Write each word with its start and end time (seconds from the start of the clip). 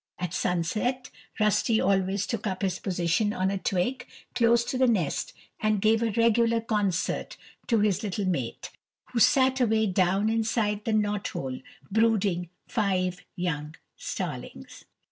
At 0.17 0.33
sunset 0.33 1.11
Rusty 1.39 1.79
always 1.79 2.25
took 2.25 2.47
up 2.47 2.63
his 2.63 2.79
position 2.79 3.33
on 3.33 3.51
a 3.51 3.59
twig 3.59 4.07
close 4.33 4.63
to 4.63 4.77
the 4.79 4.87
nest 4.87 5.31
and 5.59 5.79
gave 5.79 6.01
a 6.01 6.09
regular 6.09 6.59
concert 6.59 7.37
to 7.67 7.81
his 7.81 8.01
little 8.01 8.25
mate, 8.25 8.71
who 9.11 9.19
sat 9.19 9.61
away 9.61 9.85
down 9.85 10.27
inside 10.27 10.85
the 10.85 10.93
knot 10.93 11.27
hole 11.27 11.59
brooding 11.91 12.49
five 12.67 13.23
young 13.35 13.75
starlings. 13.95 14.85